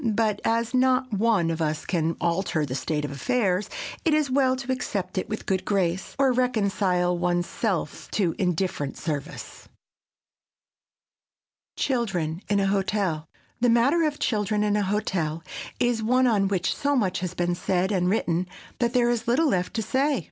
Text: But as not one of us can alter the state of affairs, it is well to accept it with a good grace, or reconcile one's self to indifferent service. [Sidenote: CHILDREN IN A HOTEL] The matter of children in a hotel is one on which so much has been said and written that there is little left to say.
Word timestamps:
But 0.03 0.41
as 0.43 0.73
not 0.73 1.13
one 1.13 1.51
of 1.51 1.61
us 1.61 1.85
can 1.85 2.17
alter 2.19 2.65
the 2.65 2.73
state 2.73 3.05
of 3.05 3.11
affairs, 3.11 3.69
it 4.03 4.15
is 4.15 4.31
well 4.31 4.55
to 4.55 4.71
accept 4.71 5.15
it 5.19 5.29
with 5.29 5.41
a 5.41 5.43
good 5.43 5.63
grace, 5.63 6.15
or 6.17 6.33
reconcile 6.33 7.15
one's 7.15 7.45
self 7.45 8.09
to 8.13 8.33
indifferent 8.39 8.97
service. 8.97 9.67
[Sidenote: 11.77 11.77
CHILDREN 11.77 12.41
IN 12.49 12.59
A 12.59 12.65
HOTEL] 12.65 13.27
The 13.59 13.69
matter 13.69 14.01
of 14.01 14.17
children 14.17 14.63
in 14.63 14.75
a 14.75 14.81
hotel 14.81 15.43
is 15.79 16.01
one 16.01 16.25
on 16.25 16.47
which 16.47 16.75
so 16.75 16.95
much 16.95 17.19
has 17.19 17.35
been 17.35 17.53
said 17.53 17.91
and 17.91 18.09
written 18.09 18.47
that 18.79 18.93
there 18.93 19.11
is 19.11 19.27
little 19.27 19.49
left 19.49 19.75
to 19.75 19.83
say. 19.83 20.19